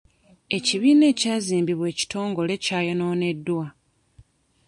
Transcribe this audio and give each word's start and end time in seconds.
Ekibiina 0.57 1.05
ekyazimbibwa 1.11 1.85
ekitongole 1.93 2.53
kyayonooneddwa. 2.65 3.65